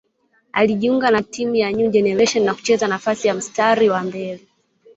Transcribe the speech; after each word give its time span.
Alijiunga 0.51 1.11
na 1.11 1.21
timu 1.23 1.55
ya 1.55 1.71
New 1.71 1.91
Generation 1.91 2.45
na 2.45 2.53
kucheza 2.53 2.87
nafasi 2.87 3.27
ya 3.27 3.33
mstari 3.33 3.89
wa 3.89 4.03
mbele 4.03 4.47